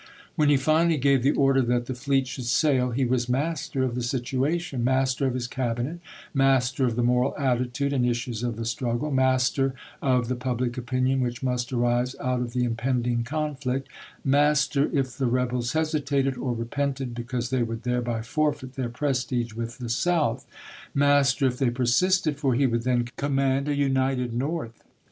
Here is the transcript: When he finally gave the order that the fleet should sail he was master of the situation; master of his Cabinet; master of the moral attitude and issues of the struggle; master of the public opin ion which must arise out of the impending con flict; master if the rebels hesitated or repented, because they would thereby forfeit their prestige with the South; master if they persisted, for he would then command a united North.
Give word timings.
When 0.35 0.49
he 0.49 0.57
finally 0.57 0.97
gave 0.97 1.21
the 1.21 1.33
order 1.35 1.61
that 1.61 1.85
the 1.85 1.93
fleet 1.93 2.25
should 2.25 2.45
sail 2.47 2.89
he 2.89 3.05
was 3.05 3.29
master 3.29 3.83
of 3.83 3.93
the 3.93 4.01
situation; 4.01 4.83
master 4.83 5.27
of 5.27 5.35
his 5.35 5.45
Cabinet; 5.45 5.99
master 6.33 6.87
of 6.87 6.95
the 6.95 7.03
moral 7.03 7.35
attitude 7.37 7.93
and 7.93 8.03
issues 8.03 8.41
of 8.41 8.55
the 8.55 8.65
struggle; 8.65 9.11
master 9.11 9.75
of 10.01 10.27
the 10.27 10.33
public 10.35 10.75
opin 10.75 11.05
ion 11.05 11.21
which 11.21 11.43
must 11.43 11.71
arise 11.71 12.15
out 12.19 12.39
of 12.39 12.53
the 12.53 12.63
impending 12.63 13.23
con 13.23 13.53
flict; 13.55 13.83
master 14.25 14.89
if 14.91 15.15
the 15.19 15.27
rebels 15.27 15.73
hesitated 15.73 16.35
or 16.35 16.55
repented, 16.55 17.13
because 17.13 17.51
they 17.51 17.61
would 17.61 17.83
thereby 17.83 18.23
forfeit 18.23 18.73
their 18.73 18.89
prestige 18.89 19.53
with 19.53 19.77
the 19.77 19.87
South; 19.87 20.47
master 20.95 21.45
if 21.45 21.59
they 21.59 21.69
persisted, 21.69 22.37
for 22.39 22.55
he 22.55 22.65
would 22.65 22.81
then 22.81 23.07
command 23.17 23.67
a 23.67 23.75
united 23.75 24.33
North. 24.33 24.83